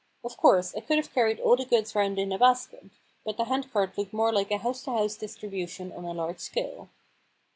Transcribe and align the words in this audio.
Of 0.23 0.35
course, 0.35 0.73
I 0.73 0.79
could 0.79 0.97
have 0.97 1.13
carried 1.13 1.39
all 1.39 1.55
the 1.55 1.63
goods 1.63 1.93
round 1.93 2.17
in 2.17 2.31
a 2.31 2.39
basket, 2.39 2.85
but 3.23 3.37
the 3.37 3.43
handcart 3.45 3.95
looked 3.95 4.13
more 4.13 4.31
like 4.33 4.49
a 4.49 4.57
house 4.57 4.81
to 4.85 4.91
house 4.93 5.15
distribution 5.15 5.91
on 5.91 6.05
a 6.05 6.11
large 6.11 6.39
scale. 6.39 6.89